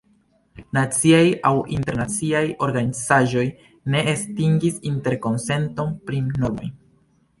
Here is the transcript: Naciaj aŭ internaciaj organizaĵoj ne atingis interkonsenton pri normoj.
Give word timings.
Naciaj 0.75 1.25
aŭ 1.49 1.51
internaciaj 1.75 2.41
organizaĵoj 2.67 3.45
ne 3.97 4.03
atingis 4.15 4.81
interkonsenton 4.93 5.97
pri 6.09 6.27
normoj. 6.33 6.71